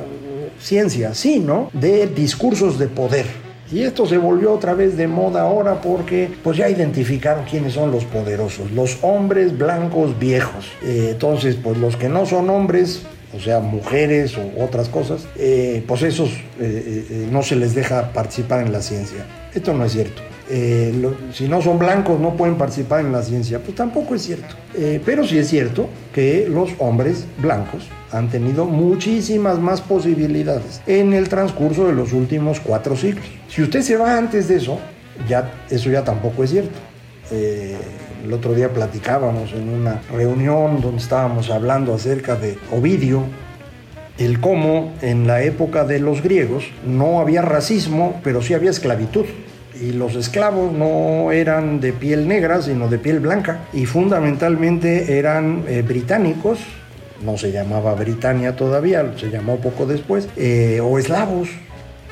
ciencia, 0.59 1.15
sino 1.15 1.71
de 1.73 2.09
discursos 2.09 2.79
de 2.79 2.89
poder. 2.89 3.52
Y 3.73 3.85
esto 3.85 4.05
se 4.05 4.19
volvió 4.19 4.53
otra 4.53 4.75
vez 4.75 4.99
de 4.99 5.09
moda 5.09 5.43
ahora 5.43 5.81
porque 5.81 6.31
pues 6.45 6.59
ya 6.59 6.69
identificaron 6.69 7.47
quiénes 7.47 7.73
son 7.73 7.91
los 7.91 8.05
poderosos, 8.05 8.71
los 8.73 8.99
hombres 9.01 9.57
blancos 9.57 10.19
viejos. 10.19 10.67
Eh, 10.83 11.09
entonces, 11.13 11.57
pues 11.57 11.79
los 11.79 11.97
que 11.97 12.11
no 12.11 12.27
son 12.27 12.51
hombres, 12.51 13.05
o 13.35 13.41
sea, 13.41 13.61
mujeres 13.61 14.37
o 14.37 14.63
otras 14.63 14.91
cosas, 14.91 15.27
eh, 15.37 15.83
pues 15.89 16.03
esos 16.03 16.29
eh, 16.61 17.27
no 17.33 17.43
se 17.43 17.57
les 17.57 17.75
deja 17.75 18.13
participar 18.13 18.67
en 18.67 18.73
la 18.73 18.83
ciencia. 18.83 19.25
Esto 19.55 19.73
no 19.73 19.87
es 19.87 19.93
cierto. 19.93 20.21
si 21.33 21.49
no 21.49 21.63
son 21.63 21.79
blancos 21.79 22.21
no 22.21 22.37
pueden 22.37 22.57
participar 22.57 23.01
en 23.01 23.11
la 23.11 23.23
ciencia, 23.23 23.59
pues 23.59 23.75
tampoco 23.75 24.15
es 24.15 24.23
cierto. 24.23 24.55
pero 25.07 25.27
sí 25.27 25.39
es 25.39 25.49
cierto 25.49 25.89
que 26.13 26.47
los 26.47 26.71
hombres 26.79 27.25
blancos 27.39 27.89
han 28.13 28.29
tenido 28.29 28.67
muchísimas 28.67 29.59
más 29.59 29.81
posibilidades 29.81 30.83
en 30.87 31.13
el 31.15 31.29
transcurso 31.29 31.87
de 31.87 31.95
los 31.95 32.13
últimos 32.13 32.61
cuatro 32.61 32.97
siglos. 32.97 33.25
Si 33.49 33.63
usted 33.63 33.83
se 33.83 33.97
va 33.97 34.17
antes 34.17 34.49
de 34.49 34.57
eso, 34.57 34.79
ya, 35.29 35.51
eso 35.71 35.91
ya 35.91 36.05
tampoco 36.05 36.45
es 36.45 36.51
cierto. 36.51 36.79
Eh, 37.31 37.77
el 38.25 38.33
otro 38.33 38.55
día 38.55 38.73
platicábamos 38.73 39.53
en 39.53 39.69
una 39.69 40.01
reunión 40.13 40.81
donde 40.81 41.03
estábamos 41.03 41.51
hablando 41.51 41.95
acerca 41.95 42.37
de 42.37 42.59
Ovidio, 42.71 43.25
el 44.19 44.41
cómo 44.41 44.93
en 45.01 45.27
la 45.27 45.43
época 45.43 45.85
de 45.85 45.99
los 45.99 46.23
griegos 46.23 46.65
no 46.87 47.21
había 47.21 47.43
racismo, 47.43 48.21
pero 48.23 48.43
sí 48.43 48.55
había 48.55 48.71
esclavitud. 48.71 49.25
Y 49.81 49.93
los 49.93 50.15
esclavos 50.15 50.73
no 50.73 51.33
eran 51.33 51.81
de 51.81 51.93
piel 51.93 52.29
negra, 52.29 52.63
sino 52.63 52.89
de 52.89 52.99
piel 52.99 53.19
blanca. 53.21 53.63
Y 53.73 53.87
fundamentalmente 53.87 55.19
eran 55.19 55.65
eh, 55.67 55.83
británicos 55.83 56.61
no 57.23 57.39
se 57.39 57.53
llamaba 57.53 57.95
Britania 57.95 58.57
todavía, 58.57 59.13
se 59.17 59.31
llamó 59.31 59.57
poco 59.57 59.87
después, 59.87 60.29
eh, 60.37 60.81
o 60.83 60.99
eslavos, 60.99 61.49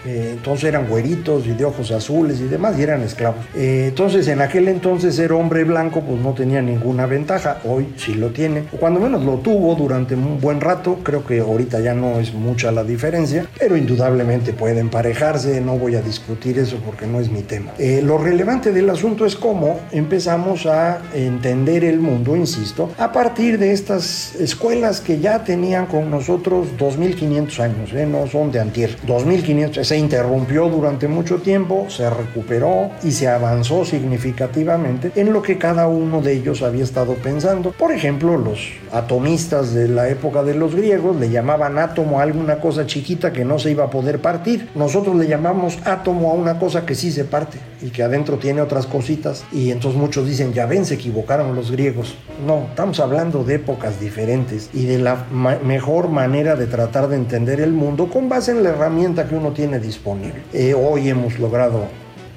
eh, 0.06 0.30
entonces 0.32 0.64
eran 0.64 0.88
güeritos 0.88 1.46
y 1.46 1.52
de 1.52 1.64
ojos 1.64 1.90
azules 1.90 2.40
y 2.40 2.44
demás 2.44 2.78
y 2.78 2.82
eran 2.82 3.02
esclavos. 3.02 3.44
Eh, 3.54 3.86
entonces 3.88 4.28
en 4.28 4.40
aquel 4.40 4.68
entonces 4.68 5.14
ser 5.14 5.32
hombre 5.32 5.64
blanco 5.64 6.00
pues 6.00 6.20
no 6.20 6.32
tenía 6.32 6.62
ninguna 6.62 7.06
ventaja, 7.06 7.58
hoy 7.64 7.88
sí 7.96 8.14
lo 8.14 8.28
tiene, 8.28 8.64
o 8.72 8.76
cuando 8.76 9.00
menos 9.00 9.24
lo 9.24 9.36
tuvo 9.36 9.74
durante 9.74 10.14
un 10.14 10.40
buen 10.40 10.60
rato, 10.60 10.98
creo 11.02 11.24
que 11.24 11.40
ahorita 11.40 11.80
ya 11.80 11.94
no 11.94 12.20
es 12.20 12.32
mucha 12.32 12.72
la 12.72 12.84
diferencia, 12.84 13.46
pero 13.58 13.76
indudablemente 13.76 14.52
pueden 14.52 14.78
emparejarse, 14.78 15.60
no 15.60 15.76
voy 15.76 15.96
a 15.96 16.02
discutir 16.02 16.58
eso 16.58 16.78
porque 16.84 17.06
no 17.06 17.20
es 17.20 17.30
mi 17.30 17.42
tema. 17.42 17.72
Eh, 17.78 18.00
lo 18.02 18.18
relevante 18.18 18.72
del 18.72 18.88
asunto 18.90 19.26
es 19.26 19.36
cómo 19.36 19.80
empezamos 19.92 20.66
a 20.66 21.00
entender 21.14 21.84
el 21.84 22.00
mundo, 22.00 22.36
insisto, 22.36 22.90
a 22.98 23.12
partir 23.12 23.58
de 23.58 23.72
estas 23.72 24.34
escuelas 24.36 25.00
que 25.00 25.18
ya 25.20 25.44
tenían 25.44 25.86
con 25.86 26.10
nosotros 26.10 26.68
2500 26.78 27.60
años, 27.60 27.92
no 27.92 28.26
son 28.26 28.50
de 28.50 28.60
antier, 28.60 28.96
2500 29.06 29.89
se 29.90 29.98
interrumpió 29.98 30.68
durante 30.68 31.08
mucho 31.08 31.38
tiempo, 31.38 31.86
se 31.88 32.08
recuperó 32.08 32.92
y 33.02 33.10
se 33.10 33.26
avanzó 33.26 33.84
significativamente 33.84 35.10
en 35.16 35.32
lo 35.32 35.42
que 35.42 35.58
cada 35.58 35.88
uno 35.88 36.22
de 36.22 36.34
ellos 36.34 36.62
había 36.62 36.84
estado 36.84 37.14
pensando. 37.14 37.72
Por 37.72 37.90
ejemplo, 37.90 38.36
los 38.36 38.68
atomistas 38.92 39.74
de 39.74 39.88
la 39.88 40.08
época 40.08 40.44
de 40.44 40.54
los 40.54 40.76
griegos 40.76 41.16
le 41.16 41.30
llamaban 41.30 41.76
átomo 41.76 42.20
a 42.20 42.22
alguna 42.22 42.60
cosa 42.60 42.86
chiquita 42.86 43.32
que 43.32 43.44
no 43.44 43.58
se 43.58 43.72
iba 43.72 43.82
a 43.82 43.90
poder 43.90 44.20
partir. 44.20 44.68
Nosotros 44.76 45.16
le 45.16 45.26
llamamos 45.26 45.80
átomo 45.84 46.30
a 46.30 46.34
una 46.34 46.60
cosa 46.60 46.86
que 46.86 46.94
sí 46.94 47.10
se 47.10 47.24
parte 47.24 47.58
y 47.82 47.90
que 47.90 48.04
adentro 48.04 48.38
tiene 48.38 48.60
otras 48.60 48.86
cositas. 48.86 49.44
Y 49.50 49.72
entonces 49.72 50.00
muchos 50.00 50.24
dicen, 50.24 50.52
ya 50.52 50.66
ven, 50.66 50.84
se 50.84 50.94
equivocaron 50.94 51.56
los 51.56 51.72
griegos. 51.72 52.14
No, 52.46 52.66
estamos 52.70 53.00
hablando 53.00 53.42
de 53.42 53.56
épocas 53.56 53.98
diferentes 53.98 54.70
y 54.72 54.84
de 54.84 54.98
la 54.98 55.24
mejor 55.64 56.10
manera 56.10 56.54
de 56.54 56.68
tratar 56.68 57.08
de 57.08 57.16
entender 57.16 57.60
el 57.60 57.72
mundo 57.72 58.08
con 58.08 58.28
base 58.28 58.52
en 58.52 58.62
la 58.62 58.68
herramienta 58.68 59.26
que 59.26 59.34
uno 59.34 59.50
tiene 59.50 59.79
disponible. 59.80 60.42
Eh, 60.52 60.74
hoy 60.74 61.08
hemos 61.08 61.38
logrado 61.38 61.88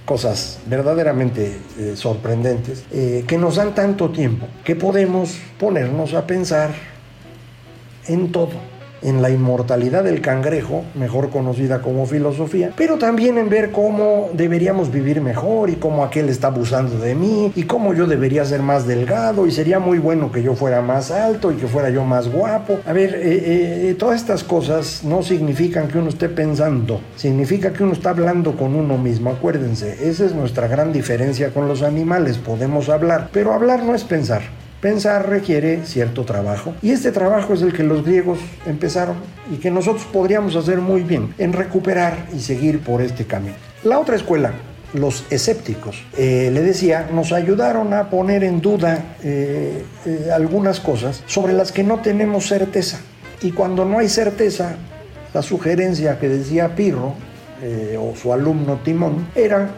cosas 0.06 0.60
verdaderamente 0.66 1.58
eh, 1.80 1.94
sorprendentes 1.96 2.84
eh, 2.92 3.24
que 3.28 3.38
nos 3.38 3.56
dan 3.56 3.74
tanto 3.74 4.10
tiempo 4.10 4.48
que 4.64 4.76
podemos 4.76 5.38
ponernos 5.58 6.14
a 6.14 6.28
pensar 6.28 6.72
en 8.08 8.32
todo 8.32 8.73
en 9.04 9.22
la 9.22 9.30
inmortalidad 9.30 10.04
del 10.04 10.22
cangrejo, 10.22 10.84
mejor 10.96 11.30
conocida 11.30 11.82
como 11.82 12.06
filosofía, 12.06 12.72
pero 12.76 12.98
también 12.98 13.38
en 13.38 13.50
ver 13.50 13.72
cómo 13.72 14.30
deberíamos 14.34 14.92
vivir 14.92 15.22
mejor 15.22 15.70
y 15.70 15.76
cómo 15.76 16.04
aquel 16.04 16.30
está 16.30 16.48
abusando 16.48 16.98
de 16.98 17.16
mí 17.16 17.52
y 17.56 17.64
cómo 17.64 17.94
yo 17.94 18.08
debería 18.08 18.46
ser 18.46 18.62
más 18.62 18.88
delgado 18.88 19.46
y 19.46 19.52
sería 19.52 19.80
muy 19.80 20.00
bueno 20.00 20.32
que 20.32 20.44
yo 20.44 20.56
fuera 20.56 20.82
más 20.82 21.12
alto 21.12 21.52
y 21.52 21.56
que 21.56 21.68
fuera 21.68 21.90
yo 21.90 22.04
más 22.04 22.32
guapo. 22.32 22.80
A 22.86 22.94
ver, 22.94 23.16
eh, 23.16 23.90
eh, 23.90 23.96
todas 23.98 24.20
estas 24.20 24.44
cosas 24.44 25.04
no 25.04 25.24
significan 25.24 25.88
que 25.88 25.98
uno 25.98 26.10
esté 26.10 26.30
pensando, 26.30 27.02
significa 27.16 27.74
que 27.74 27.84
uno 27.84 27.94
está 27.94 28.12
hablando 28.12 28.56
con 28.56 28.76
uno 28.76 28.98
mismo. 28.98 29.30
Acuérdense, 29.30 30.10
esa 30.10 30.26
es 30.26 30.34
nuestra 30.34 30.68
gran 30.68 30.94
diferencia 30.94 31.52
con 31.52 31.68
los 31.68 31.82
animales. 31.82 32.38
Podemos 32.38 32.90
hablar, 32.90 33.30
pero 33.32 33.54
hablar 33.54 33.84
no 33.84 33.96
es 33.96 34.04
pensar. 34.04 34.63
Pensar 34.84 35.30
requiere 35.30 35.86
cierto 35.86 36.26
trabajo 36.26 36.74
y 36.82 36.92
este 36.92 37.14
trabajo 37.14 37.54
es 37.54 37.62
el 37.62 37.72
que 37.72 37.84
los 37.84 38.04
griegos 38.04 38.40
empezaron 38.66 39.16
y 39.50 39.56
que 39.56 39.72
nosotros 39.72 40.06
podríamos 40.12 40.58
hacer 40.58 40.80
muy 40.80 41.04
bien 41.04 41.34
en 41.38 41.54
recuperar 41.54 42.28
y 42.36 42.42
seguir 42.42 42.82
por 42.82 43.02
este 43.02 43.24
camino. 43.24 43.56
La 43.86 43.98
otra 43.98 44.18
escuela, 44.18 44.52
los 44.94 45.24
escépticos, 45.30 46.04
eh, 46.18 46.50
le 46.52 46.60
decía, 46.64 47.08
nos 47.14 47.32
ayudaron 47.32 47.94
a 47.94 48.10
poner 48.10 48.44
en 48.44 48.60
duda 48.60 49.16
eh, 49.24 49.86
eh, 50.06 50.30
algunas 50.36 50.82
cosas 50.82 51.24
sobre 51.28 51.54
las 51.54 51.72
que 51.72 51.86
no 51.86 52.00
tenemos 52.02 52.48
certeza. 52.48 53.00
Y 53.42 53.52
cuando 53.52 53.86
no 53.86 54.00
hay 54.00 54.10
certeza, 54.10 54.76
la 55.34 55.44
sugerencia 55.44 56.20
que 56.20 56.28
decía 56.28 56.76
Pirro 56.76 57.14
o 57.98 58.14
su 58.18 58.34
alumno 58.34 58.82
Timón 58.84 59.30
era 59.36 59.70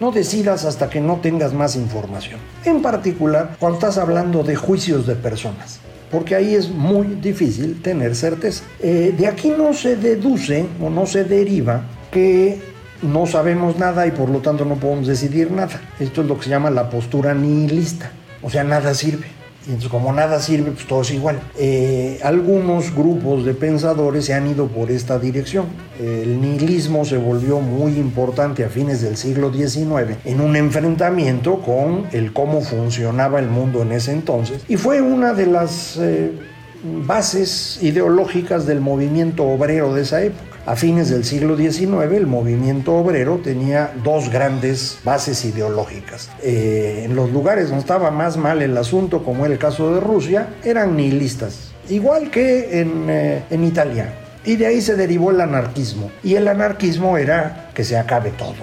no 0.00 0.10
decidas 0.12 0.64
hasta 0.64 0.90
que 0.90 1.00
no 1.00 1.16
tengas 1.16 1.52
más 1.52 1.76
información. 1.76 2.40
En 2.64 2.82
particular, 2.82 3.56
cuando 3.58 3.78
estás 3.78 3.98
hablando 3.98 4.42
de 4.42 4.56
juicios 4.56 5.06
de 5.06 5.14
personas 5.14 5.80
porque 6.14 6.36
ahí 6.36 6.54
es 6.54 6.70
muy 6.70 7.08
difícil 7.16 7.82
tener 7.82 8.14
certeza. 8.14 8.62
Eh, 8.80 9.12
de 9.18 9.26
aquí 9.26 9.48
no 9.50 9.74
se 9.74 9.96
deduce 9.96 10.64
o 10.80 10.88
no 10.88 11.06
se 11.06 11.24
deriva 11.24 11.82
que 12.12 12.60
no 13.02 13.26
sabemos 13.26 13.78
nada 13.78 14.06
y 14.06 14.12
por 14.12 14.28
lo 14.28 14.38
tanto 14.38 14.64
no 14.64 14.76
podemos 14.76 15.08
decidir 15.08 15.50
nada. 15.50 15.80
Esto 15.98 16.22
es 16.22 16.28
lo 16.28 16.38
que 16.38 16.44
se 16.44 16.50
llama 16.50 16.70
la 16.70 16.88
postura 16.88 17.34
nihilista, 17.34 18.12
o 18.42 18.48
sea, 18.50 18.62
nada 18.62 18.94
sirve. 18.94 19.26
Entonces 19.66 19.90
como 19.90 20.12
nada 20.12 20.40
sirve, 20.40 20.72
pues 20.72 20.86
todo 20.86 21.02
es 21.02 21.10
igual. 21.10 21.40
Eh, 21.58 22.20
algunos 22.22 22.94
grupos 22.94 23.44
de 23.44 23.54
pensadores 23.54 24.26
se 24.26 24.34
han 24.34 24.46
ido 24.46 24.66
por 24.68 24.90
esta 24.90 25.18
dirección. 25.18 25.66
El 25.98 26.40
nihilismo 26.40 27.04
se 27.04 27.16
volvió 27.16 27.60
muy 27.60 27.96
importante 27.96 28.64
a 28.64 28.68
fines 28.68 29.00
del 29.00 29.16
siglo 29.16 29.52
XIX 29.52 30.18
en 30.24 30.40
un 30.40 30.56
enfrentamiento 30.56 31.60
con 31.60 32.06
el 32.12 32.32
cómo 32.32 32.60
funcionaba 32.60 33.38
el 33.38 33.48
mundo 33.48 33.82
en 33.82 33.92
ese 33.92 34.12
entonces. 34.12 34.62
Y 34.68 34.76
fue 34.76 35.00
una 35.00 35.32
de 35.32 35.46
las 35.46 35.96
eh, 35.96 36.32
bases 37.06 37.78
ideológicas 37.82 38.66
del 38.66 38.80
movimiento 38.80 39.44
obrero 39.44 39.94
de 39.94 40.02
esa 40.02 40.22
época. 40.22 40.53
A 40.66 40.76
fines 40.76 41.10
del 41.10 41.24
siglo 41.24 41.58
XIX 41.58 42.10
el 42.14 42.26
movimiento 42.26 42.94
obrero 42.94 43.38
tenía 43.44 43.92
dos 44.02 44.30
grandes 44.30 44.98
bases 45.04 45.44
ideológicas. 45.44 46.30
Eh, 46.42 47.02
en 47.04 47.14
los 47.14 47.30
lugares 47.30 47.68
donde 47.68 47.80
estaba 47.80 48.10
más 48.10 48.38
mal 48.38 48.62
el 48.62 48.74
asunto, 48.78 49.22
como 49.22 49.44
el 49.44 49.58
caso 49.58 49.94
de 49.94 50.00
Rusia, 50.00 50.54
eran 50.64 50.96
nihilistas, 50.96 51.72
igual 51.90 52.30
que 52.30 52.80
en, 52.80 53.10
eh, 53.10 53.42
en 53.50 53.62
Italia. 53.62 54.14
Y 54.46 54.56
de 54.56 54.66
ahí 54.66 54.80
se 54.80 54.96
derivó 54.96 55.32
el 55.32 55.42
anarquismo. 55.42 56.10
Y 56.22 56.36
el 56.36 56.48
anarquismo 56.48 57.18
era 57.18 57.70
que 57.74 57.84
se 57.84 57.98
acabe 57.98 58.30
todo, 58.30 58.54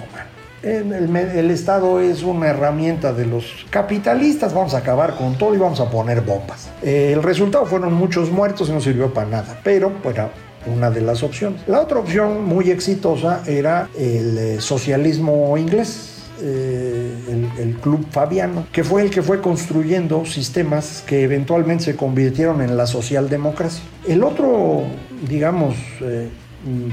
El, 0.62 1.50
Estado 1.50 2.00
es 2.00 2.24
una 2.24 2.48
herramienta 2.48 3.12
de 3.12 3.26
los 3.26 3.66
capitalistas, 3.70 4.54
vamos 4.54 4.74
a 4.74 4.78
acabar 4.78 5.16
con 5.16 5.36
todo 5.36 5.54
y 5.54 5.58
vamos 5.58 5.78
a 5.78 5.88
poner 5.88 6.20
bombas. 6.20 6.68
Eh, 6.82 7.12
el 7.12 7.22
resultado 7.22 7.64
fueron 7.66 7.92
muchos 7.94 8.30
muertos 8.30 8.68
y 8.68 8.72
no 8.72 8.80
sirvió 8.80 9.12
para 9.12 9.28
nada, 9.28 9.60
pero 9.64 9.92
bueno, 10.02 10.30
una 10.66 10.90
de 10.90 11.00
las 11.00 11.22
opciones. 11.22 11.62
La 11.66 11.80
otra 11.80 11.98
opción 11.98 12.44
muy 12.44 12.70
exitosa 12.70 13.42
era 13.46 13.88
el 13.96 14.38
eh, 14.38 14.60
socialismo 14.60 15.56
inglés. 15.56 16.08
Eh, 16.44 17.14
el, 17.58 17.76
Club 17.76 18.04
Fabiano, 18.10 18.66
que 18.72 18.82
fue 18.82 19.02
el 19.02 19.10
que 19.10 19.22
fue 19.22 19.40
construyendo 19.40 20.24
sistemas 20.24 21.04
que 21.06 21.22
eventualmente 21.22 21.84
se 21.84 21.96
convirtieron 21.96 22.60
en 22.62 22.76
la 22.76 22.86
socialdemocracia. 22.86 23.82
El 24.08 24.24
otro, 24.24 24.82
digamos, 25.28 25.76
eh, 26.00 26.28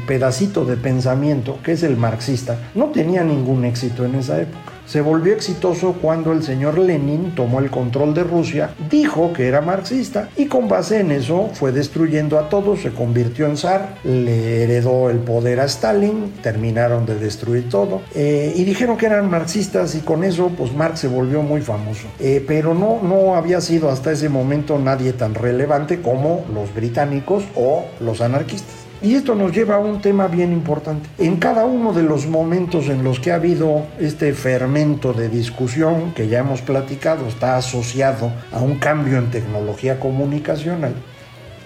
pedacito 0.07 0.65
de 0.65 0.77
pensamiento, 0.77 1.59
que 1.63 1.73
es 1.73 1.83
el 1.83 1.97
marxista, 1.97 2.57
no 2.75 2.87
tenía 2.87 3.23
ningún 3.23 3.65
éxito 3.65 4.05
en 4.05 4.15
esa 4.15 4.41
época 4.41 4.79
se 4.89 5.01
volvió 5.01 5.33
exitoso 5.33 5.93
cuando 6.01 6.33
el 6.33 6.41
señor 6.41 6.79
Lenin 6.79 7.35
tomó 7.35 7.59
el 7.59 7.69
control 7.69 8.15
de 8.15 8.23
Rusia, 8.23 8.71
dijo 8.89 9.33
que 9.33 9.47
era 9.47 9.61
marxista 9.61 10.29
y 10.35 10.47
con 10.47 10.67
base 10.67 11.01
en 11.01 11.11
eso 11.11 11.51
fue 11.53 11.71
destruyendo 11.71 12.39
a 12.39 12.49
todos, 12.49 12.81
se 12.81 12.89
convirtió 12.89 13.45
en 13.45 13.55
zar, 13.55 13.97
le 14.03 14.63
heredó 14.63 15.11
el 15.11 15.19
poder 15.19 15.59
a 15.59 15.65
Stalin, 15.65 16.33
terminaron 16.41 17.05
de 17.05 17.19
destruir 17.19 17.69
todo 17.69 18.01
eh, 18.15 18.51
y 18.55 18.63
dijeron 18.63 18.97
que 18.97 19.05
eran 19.05 19.29
marxistas 19.29 19.93
y 19.93 19.99
con 19.99 20.23
eso 20.23 20.49
pues 20.57 20.73
Marx 20.73 21.01
se 21.01 21.07
volvió 21.07 21.43
muy 21.43 21.61
famoso. 21.61 22.07
Eh, 22.19 22.43
pero 22.47 22.73
no, 22.73 22.99
no 23.03 23.35
había 23.35 23.61
sido 23.61 23.91
hasta 23.91 24.11
ese 24.11 24.27
momento 24.27 24.79
nadie 24.79 25.13
tan 25.13 25.35
relevante 25.35 26.01
como 26.01 26.45
los 26.51 26.73
británicos 26.73 27.43
o 27.55 27.85
los 27.99 28.21
anarquistas. 28.21 28.78
Y 29.01 29.15
esto 29.15 29.33
nos 29.33 29.53
lleva 29.53 29.75
a 29.75 29.79
un 29.79 30.01
tema 30.01 30.27
bien 30.27 30.51
importante. 30.51 31.09
En 31.17 31.37
cada 31.37 31.65
uno 31.65 31.93
de 31.93 32.03
los 32.03 32.27
momentos 32.27 32.87
en 32.87 33.03
los 33.03 33.19
que 33.19 33.31
ha 33.31 33.35
habido 33.35 33.85
este 33.99 34.33
fermento 34.33 35.13
de 35.13 35.29
discusión 35.29 36.13
que 36.13 36.27
ya 36.27 36.39
hemos 36.39 36.61
platicado, 36.61 37.27
está 37.27 37.55
asociado 37.55 38.31
a 38.51 38.59
un 38.59 38.75
cambio 38.75 39.17
en 39.17 39.31
tecnología 39.31 39.99
comunicacional, 39.99 40.93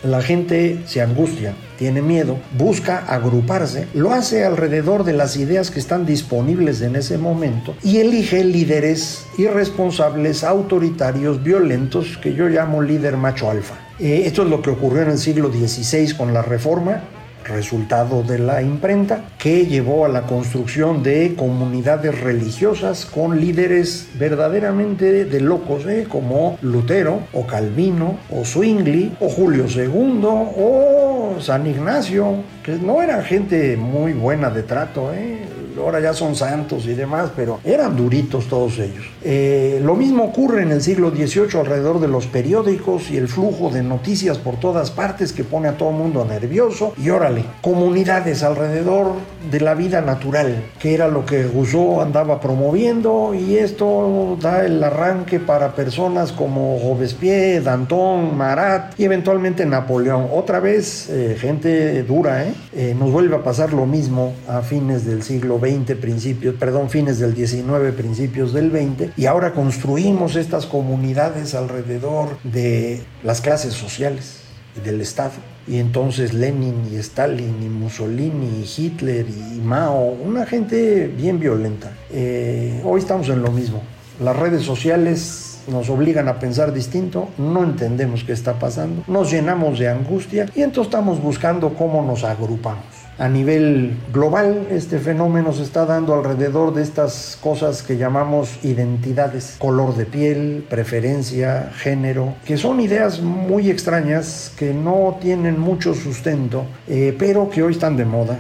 la 0.04 0.22
gente 0.22 0.82
se 0.86 1.02
angustia, 1.02 1.54
tiene 1.78 2.02
miedo, 2.02 2.38
busca 2.58 3.06
agruparse, 3.08 3.88
lo 3.94 4.12
hace 4.12 4.44
alrededor 4.44 5.06
de 5.06 5.14
las 5.14 5.38
ideas 5.38 5.72
que 5.72 5.80
están 5.80 6.06
disponibles 6.06 6.82
en 6.82 6.98
ese 6.98 7.18
momento 7.18 7.74
y 7.84 8.00
elige 8.00 8.44
líderes 8.44 9.26
irresponsables, 9.38 10.44
autoritarios, 10.44 11.42
violentos, 11.42 12.18
que 12.18 12.34
yo 12.34 12.50
llamo 12.50 12.82
líder 12.82 13.16
macho 13.16 13.50
alfa. 13.50 13.76
Eh, 13.98 14.24
esto 14.26 14.44
es 14.44 14.50
lo 14.50 14.62
que 14.62 14.72
ocurrió 14.72 15.04
en 15.04 15.12
el 15.12 15.18
siglo 15.18 15.50
XVI 15.50 16.18
con 16.18 16.34
la 16.34 16.42
Reforma, 16.42 17.02
resultado 17.44 18.24
de 18.24 18.40
la 18.40 18.62
imprenta, 18.62 19.26
que 19.38 19.66
llevó 19.66 20.06
a 20.06 20.10
la 20.10 20.24
construcción 20.24 21.04
de 21.04 21.36
comunidades 21.36 22.20
religiosas 22.20 23.06
con 23.06 23.40
líderes 23.40 24.10
verdaderamente 24.16 25.26
de 25.26 25.42
locos, 25.42 25.86
¿eh? 25.86 26.06
como 26.08 26.58
Lutero 26.62 27.22
o 27.34 27.46
Calvino 27.46 28.18
o 28.30 28.46
Zwingli 28.46 29.16
o 29.20 29.30
Julio 29.30 29.66
II 29.68 30.22
o 30.24 31.36
San 31.40 31.68
Ignacio, 31.68 32.44
que 32.64 32.74
no 32.74 33.02
eran 33.02 33.24
gente 33.24 33.78
muy 33.78 34.14
buena 34.14 34.50
de 34.50 34.64
trato, 34.64 35.14
¿eh? 35.14 35.40
Ahora 35.78 36.00
ya 36.00 36.14
son 36.14 36.36
santos 36.36 36.86
y 36.86 36.94
demás, 36.94 37.32
pero 37.36 37.60
eran 37.64 37.96
duritos 37.96 38.48
todos 38.48 38.80
ellos. 38.80 39.06
Eh, 39.24 39.80
lo 39.84 39.96
mismo 39.96 40.24
ocurre 40.24 40.64
en 40.64 40.72
el 40.72 40.82
siglo 40.82 41.12
XVIII 41.12 41.60
alrededor 41.60 42.00
de 42.00 42.08
los 42.08 42.28
periódicos 42.28 43.10
y 43.12 43.18
el 43.18 43.28
flujo 43.28 43.70
de 43.70 43.84
noticias 43.84 44.38
por 44.38 44.60
todas 44.60 44.92
partes 44.92 45.34
que 45.34 45.44
pone 45.44 45.68
a 45.68 45.78
todo 45.78 45.92
mundo 45.92 46.26
nervioso. 46.26 46.94
Y 46.98 47.10
órale, 47.10 47.46
comunidades 47.62 48.44
alrededor 48.44 49.14
de 49.50 49.60
la 49.60 49.74
vida 49.74 50.02
natural, 50.02 50.64
que 50.80 50.94
era 50.94 51.08
lo 51.08 51.26
que 51.26 51.44
Rousseau 51.44 52.02
andaba 52.02 52.40
promoviendo 52.40 53.34
y 53.34 53.58
esto 53.58 54.38
da 54.42 54.66
el 54.66 54.84
arranque 54.84 55.40
para 55.40 55.76
personas 55.76 56.32
como 56.32 56.80
Robespierre, 56.84 57.62
Danton, 57.62 58.36
Marat 58.38 59.00
y 59.00 59.06
eventualmente 59.06 59.66
Napoleón. 59.66 60.28
Otra 60.32 60.60
vez, 60.60 61.10
eh, 61.10 61.36
gente 61.40 62.04
dura, 62.04 62.46
¿eh? 62.46 62.54
¿eh? 62.74 62.96
Nos 62.98 63.12
vuelve 63.12 63.36
a 63.36 63.44
pasar 63.44 63.74
lo 63.74 63.86
mismo 63.86 64.34
a 64.48 64.62
fines 64.62 65.06
del 65.06 65.24
siglo 65.24 65.60
XX, 65.64 65.96
principios, 65.96 66.56
perdón, 66.56 66.90
fines 66.90 67.20
del 67.20 67.36
XIX, 67.36 67.94
principios 67.96 68.54
del 68.54 68.72
XX 68.72 69.18
y 69.18 69.26
ahora 69.26 69.54
construimos 69.54 70.36
estas 70.36 70.66
comunidades 70.66 71.56
alrededor 71.56 72.38
de 72.44 73.02
las 73.24 73.42
clases 73.42 73.74
sociales 73.74 74.42
y 74.78 74.82
del 74.82 75.02
Estado. 75.02 75.34
Y 75.68 75.80
entonces 75.80 76.34
Lenin 76.34 76.90
y 76.92 76.98
Stalin 76.98 77.64
y 77.64 77.70
Mussolini 77.70 78.64
y 78.64 78.82
Hitler 78.82 79.26
y 79.30 79.60
Mao, 79.62 80.12
una 80.12 80.46
gente 80.46 81.08
bien 81.08 81.40
violenta. 81.40 81.92
Eh, 82.12 82.82
hoy 82.84 83.00
estamos 83.00 83.30
en 83.30 83.42
lo 83.42 83.52
mismo. 83.52 83.82
Las 84.20 84.36
redes 84.36 84.64
sociales 84.64 85.60
nos 85.68 85.90
obligan 85.90 86.28
a 86.28 86.40
pensar 86.40 86.74
distinto, 86.74 87.30
no 87.38 87.64
entendemos 87.64 88.24
qué 88.24 88.34
está 88.34 88.60
pasando, 88.60 89.04
nos 89.08 89.32
llenamos 89.32 89.80
de 89.80 89.90
angustia 89.90 90.48
y 90.54 90.62
entonces 90.62 90.92
estamos 90.92 91.22
buscando 91.22 91.74
cómo 91.74 92.02
nos 92.02 92.24
agrupamos. 92.24 93.03
A 93.20 93.30
nivel 93.30 93.96
global, 94.12 94.68
este 94.72 94.98
fenómeno 94.98 95.54
se 95.54 95.62
está 95.62 95.86
dando 95.86 96.16
alrededor 96.16 96.74
de 96.74 96.82
estas 96.82 97.38
cosas 97.40 97.84
que 97.84 97.96
llamamos 97.96 98.58
identidades, 98.64 99.56
color 99.60 99.96
de 99.96 100.08
piel, 100.08 100.66
preferencia, 100.68 101.72
género, 101.76 102.34
que 102.44 102.58
son 102.58 102.80
ideas 102.80 103.22
muy 103.22 103.70
extrañas, 103.70 104.52
que 104.58 104.74
no 104.74 105.20
tienen 105.22 105.60
mucho 105.60 105.94
sustento, 105.94 106.66
eh, 106.88 107.16
pero 107.18 107.52
que 107.52 107.62
hoy 107.62 107.74
están 107.74 107.98
de 107.98 108.06
moda 108.06 108.40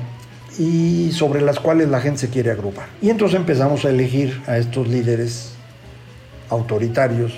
y 0.58 1.12
sobre 1.12 1.42
las 1.42 1.60
cuales 1.60 1.89
la 1.89 2.01
gente 2.01 2.22
se 2.22 2.30
quiere 2.30 2.50
agrupar. 2.50 2.88
Y 3.00 3.12
entonces 3.12 3.39
empezamos 3.39 3.86
a 3.86 3.92
elegir 3.92 4.42
a 4.48 4.58
estos 4.58 4.88
líderes 4.88 5.53
autoritarios, 6.50 7.34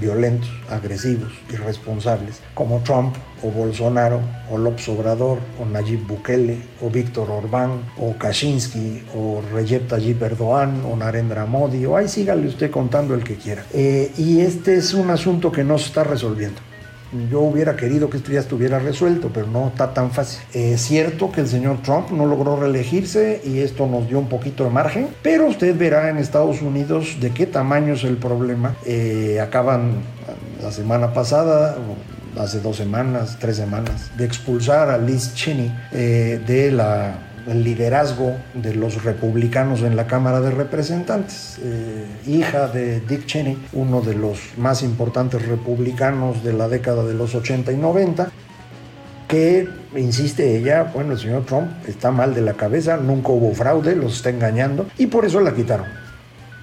violentos, 0.00 0.50
agresivos, 0.70 1.32
irresponsables, 1.50 2.40
como 2.54 2.78
Trump 2.80 3.14
o 3.42 3.50
Bolsonaro 3.50 4.20
o 4.50 4.56
López 4.56 4.88
Obrador 4.88 5.38
o 5.60 5.64
Nayib 5.64 6.06
Bukele 6.06 6.58
o 6.80 6.90
Víctor 6.90 7.30
Orbán 7.30 7.82
o 7.98 8.14
Kaczynski 8.18 9.02
o 9.14 9.42
Recep 9.54 9.88
Tayyip 9.88 10.22
Erdogan 10.22 10.82
o 10.84 10.96
Narendra 10.96 11.46
Modi 11.46 11.86
o 11.86 11.96
ahí 11.96 12.08
sígale 12.08 12.48
usted 12.48 12.70
contando 12.70 13.14
el 13.14 13.24
que 13.24 13.36
quiera. 13.36 13.64
Eh, 13.72 14.12
y 14.16 14.40
este 14.40 14.76
es 14.76 14.94
un 14.94 15.10
asunto 15.10 15.52
que 15.52 15.64
no 15.64 15.78
se 15.78 15.86
está 15.86 16.04
resolviendo. 16.04 16.60
Yo 17.30 17.40
hubiera 17.40 17.74
querido 17.74 18.10
que 18.10 18.18
esto 18.18 18.32
ya 18.32 18.40
estuviera 18.40 18.78
resuelto, 18.78 19.30
pero 19.32 19.46
no 19.46 19.68
está 19.68 19.94
tan 19.94 20.10
fácil. 20.10 20.40
Es 20.52 20.82
cierto 20.82 21.32
que 21.32 21.40
el 21.40 21.48
señor 21.48 21.80
Trump 21.82 22.10
no 22.10 22.26
logró 22.26 22.56
reelegirse 22.56 23.40
y 23.44 23.60
esto 23.60 23.86
nos 23.86 24.06
dio 24.08 24.18
un 24.18 24.28
poquito 24.28 24.64
de 24.64 24.70
margen, 24.70 25.08
pero 25.22 25.46
usted 25.46 25.76
verá 25.76 26.10
en 26.10 26.18
Estados 26.18 26.60
Unidos 26.60 27.16
de 27.18 27.30
qué 27.30 27.46
tamaño 27.46 27.94
es 27.94 28.04
el 28.04 28.18
problema. 28.18 28.76
Eh, 28.84 29.40
acaban 29.40 30.02
la 30.62 30.70
semana 30.70 31.14
pasada, 31.14 31.78
hace 32.38 32.60
dos 32.60 32.76
semanas, 32.76 33.36
tres 33.40 33.56
semanas, 33.56 34.10
de 34.16 34.24
expulsar 34.24 34.90
a 34.90 34.98
Liz 34.98 35.34
Cheney 35.34 35.72
eh, 35.92 36.40
liderazgo 37.54 38.36
de 38.54 38.74
los 38.74 39.04
republicanos 39.04 39.82
en 39.82 39.96
la 39.96 40.06
Cámara 40.06 40.40
de 40.40 40.50
Representantes, 40.50 41.58
eh, 41.62 42.06
hija 42.26 42.68
de 42.68 43.00
Dick 43.00 43.26
Cheney, 43.26 43.58
uno 43.72 44.00
de 44.00 44.14
los 44.14 44.38
más 44.58 44.82
importantes 44.82 45.46
republicanos 45.46 46.44
de 46.44 46.52
la 46.52 46.68
década 46.68 47.04
de 47.04 47.14
los 47.14 47.34
80 47.34 47.72
y 47.72 47.76
90, 47.76 48.30
que 49.28 49.68
insiste 49.96 50.56
ella, 50.56 50.90
bueno, 50.94 51.12
el 51.12 51.18
señor 51.18 51.44
Trump 51.44 51.70
está 51.86 52.10
mal 52.10 52.34
de 52.34 52.42
la 52.42 52.54
cabeza, 52.54 52.96
nunca 52.96 53.28
hubo 53.30 53.54
fraude, 53.54 53.94
los 53.96 54.16
está 54.16 54.30
engañando 54.30 54.86
y 54.98 55.06
por 55.06 55.24
eso 55.24 55.40
la 55.40 55.54
quitaron. 55.54 55.86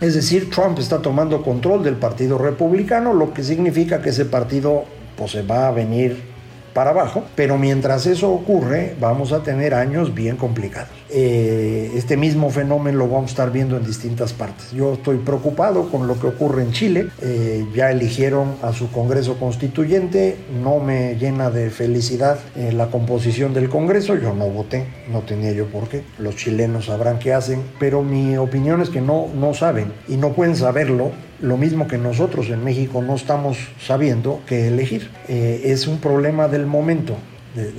Es 0.02 0.14
decir, 0.14 0.50
Trump 0.50 0.78
está 0.80 1.02
tomando 1.02 1.42
control 1.42 1.84
del 1.84 1.96
Partido 1.96 2.38
Republicano, 2.38 3.14
lo 3.14 3.34
que 3.34 3.44
significa 3.44 4.02
que 4.02 4.10
ese 4.10 4.26
partido 4.26 4.84
pues, 5.18 5.32
se 5.32 5.42
va 5.42 5.68
a 5.68 5.72
venir 5.72 6.36
para 6.74 6.90
abajo, 6.90 7.24
pero 7.36 7.58
mientras 7.58 8.06
eso 8.06 8.30
ocurre 8.32 8.96
vamos 9.00 9.32
a 9.32 9.42
tener 9.44 9.74
años 9.74 10.14
bien 10.14 10.36
complicados. 10.36 10.90
Eh, 11.10 11.92
este 11.96 12.18
mismo 12.18 12.50
fenómeno 12.50 13.00
lo 13.00 13.08
vamos 13.08 13.26
a 13.26 13.34
estar 13.34 13.52
viendo 13.52 13.78
en 13.78 13.86
distintas 13.86 14.34
partes. 14.34 14.72
Yo 14.72 14.94
estoy 14.94 15.18
preocupado 15.18 15.90
con 15.90 16.08
lo 16.08 16.20
que 16.20 16.28
ocurre 16.28 16.64
en 16.64 16.72
Chile, 16.72 17.08
eh, 17.22 17.66
ya 17.76 17.92
eligieron 17.92 18.56
a 18.62 18.74
su 18.74 18.92
Congreso 18.92 19.38
Constituyente, 19.38 20.38
no 20.64 20.80
me 20.80 21.16
llena 21.16 21.50
de 21.52 21.70
felicidad 21.70 22.40
eh, 22.56 22.72
la 22.74 22.88
composición 22.88 23.54
del 23.54 23.70
Congreso, 23.70 24.16
yo 24.16 24.34
no 24.34 24.48
voté, 24.48 24.86
no 25.12 25.22
tenía 25.22 25.52
yo 25.52 25.68
por 25.68 25.88
qué, 25.88 26.04
los 26.18 26.36
chilenos 26.36 26.86
sabrán 26.86 27.20
qué 27.20 27.34
hacen, 27.34 27.62
pero 27.80 28.02
mi 28.02 28.38
opinión 28.38 28.82
es 28.82 28.90
que 28.90 29.02
no, 29.02 29.28
no 29.36 29.54
saben 29.54 29.92
y 30.08 30.18
no 30.18 30.34
pueden 30.34 30.56
saberlo. 30.56 31.12
Lo 31.42 31.58
mismo 31.58 31.88
que 31.88 31.98
nosotros 31.98 32.50
en 32.50 32.64
México 32.64 33.02
no 33.02 33.16
estamos 33.16 33.58
sabiendo 33.86 34.40
qué 34.48 34.70
elegir. 34.70 35.12
Eh, 35.28 35.64
es 35.66 35.86
un 35.86 36.00
problema 36.00 36.48
del 36.48 36.66
momento. 36.66 37.16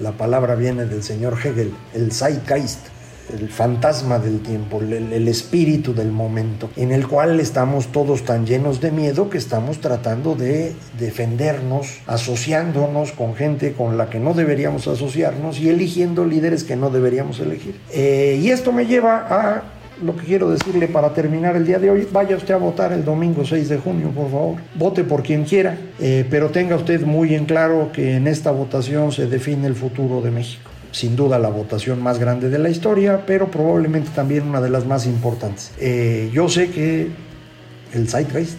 La 0.00 0.12
palabra 0.12 0.54
viene 0.54 0.86
del 0.86 1.02
señor 1.02 1.36
Hegel, 1.42 1.70
el 1.92 2.12
Zeitgeist, 2.12 2.86
el 3.32 3.48
fantasma 3.48 4.18
del 4.18 4.40
tiempo, 4.40 4.80
el, 4.80 5.28
espíritu 5.28 5.94
del 5.94 6.12
momento, 6.12 6.70
en 6.76 6.92
el 6.92 7.06
cual 7.06 7.40
estamos 7.40 7.88
todos 7.88 8.24
tan 8.24 8.46
llenos 8.46 8.80
de 8.80 8.90
miedo 8.90 9.28
que 9.30 9.38
estamos 9.38 9.80
tratando 9.80 10.34
de 10.34 10.74
defendernos, 10.98 12.00
asociándonos 12.06 13.12
con 13.12 13.34
gente 13.34 13.72
con 13.72 13.96
la 13.98 14.08
que 14.08 14.20
no 14.20 14.34
deberíamos 14.34 14.86
asociarnos 14.88 15.58
y 15.58 15.68
eligiendo 15.68 16.24
líderes 16.24 16.64
que 16.64 16.76
no 16.76 16.90
deberíamos 16.90 17.40
elegir. 17.40 17.80
Eh, 17.92 18.40
y 18.42 18.50
esto 18.50 18.72
me 18.72 18.86
lleva 18.86 19.26
a 19.28 19.62
lo 20.02 20.16
que 20.16 20.26
quiero 20.26 20.50
decirle 20.50 20.88
para 20.88 21.14
terminar 21.14 21.56
el 21.56 21.66
día 21.66 21.78
de 21.78 21.90
hoy, 21.90 22.06
vaya 22.12 22.36
usted 22.36 22.54
a 22.54 22.58
votar 22.58 22.92
el 22.92 23.04
domingo 23.04 23.44
6 23.44 23.68
de 23.68 23.78
junio, 23.78 24.10
por 24.10 24.30
favor. 24.30 24.56
Vote 24.74 25.04
por 25.04 25.22
quien 25.22 25.44
quiera, 25.44 25.76
eh, 25.98 26.26
pero 26.28 26.50
tenga 26.50 26.76
usted 26.76 27.02
muy 27.04 27.34
en 27.34 27.46
claro 27.46 27.90
que 27.92 28.16
en 28.16 28.26
esta 28.26 28.50
votación 28.50 29.12
se 29.12 29.26
define 29.26 29.66
el 29.66 29.74
futuro 29.74 30.20
de 30.20 30.30
México. 30.30 30.70
Sin 30.96 31.14
duda 31.14 31.38
la 31.38 31.50
votación 31.50 32.02
más 32.02 32.18
grande 32.18 32.48
de 32.48 32.58
la 32.58 32.70
historia, 32.70 33.26
pero 33.26 33.50
probablemente 33.50 34.08
también 34.14 34.48
una 34.48 34.62
de 34.62 34.70
las 34.70 34.86
más 34.86 35.04
importantes. 35.04 35.72
Eh, 35.78 36.30
yo 36.32 36.48
sé 36.48 36.70
que 36.70 37.08
el 37.92 38.08
Zeitgeist 38.08 38.56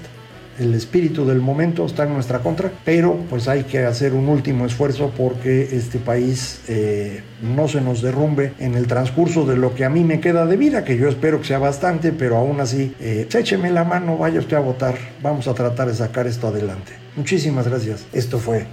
el 0.60 0.76
espíritu 0.76 1.26
del 1.26 1.40
momento 1.40 1.84
está 1.84 2.04
en 2.04 2.14
nuestra 2.14 2.38
contra, 2.38 2.72
pero 2.86 3.16
pues 3.28 3.48
hay 3.48 3.64
que 3.64 3.86
hacer 3.86 4.14
un 4.14 4.30
último 4.30 4.68
esfuerzo 4.68 5.12
porque 5.18 5.64
este 5.72 5.98
país 5.98 6.62
eh, 6.68 7.24
no 7.42 7.68
se 7.68 7.82
nos 7.82 8.04
derrumbe 8.04 8.54
en 8.60 8.76
el 8.76 8.86
transcurso 8.86 9.48
de 9.48 9.58
lo 9.58 9.74
que 9.74 9.84
a 9.84 9.90
mí 9.90 10.04
me 10.04 10.20
queda 10.20 10.46
de 10.46 10.58
vida, 10.58 10.84
que 10.84 10.96
yo 10.96 11.10
espero 11.10 11.42
que 11.42 11.48
sea 11.48 11.58
bastante, 11.58 12.12
pero 12.12 12.38
aún 12.38 12.60
así, 12.60 12.94
eh, 13.00 13.28
écheme 13.34 13.72
la 13.72 13.84
mano, 13.84 14.16
vaya 14.16 14.40
usted 14.40 14.58
a 14.58 14.60
votar, 14.60 14.96
vamos 15.24 15.48
a 15.48 15.56
tratar 15.56 15.88
de 15.88 15.96
sacar 15.96 16.28
esto 16.28 16.50
adelante. 16.50 16.92
Muchísimas 17.16 17.68
gracias. 17.68 18.06
Esto 18.14 18.38
fue 18.38 18.68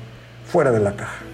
Fuera 0.45 0.71
de 0.71 0.81
la 0.81 0.97
Caja. 0.97 1.34